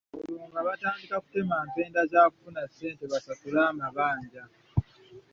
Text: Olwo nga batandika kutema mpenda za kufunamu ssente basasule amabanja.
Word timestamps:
Olwo 0.27 0.43
nga 0.49 0.61
batandika 0.67 1.15
kutema 1.23 1.55
mpenda 1.69 1.99
za 2.11 2.21
kufunamu 2.31 2.67
ssente 2.71 3.03
basasule 3.11 3.59
amabanja. 3.71 4.43